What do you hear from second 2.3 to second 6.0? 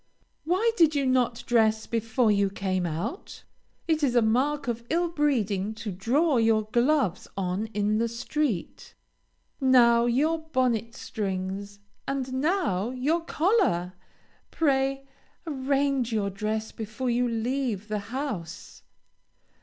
you came out? It is a mark of ill breeding to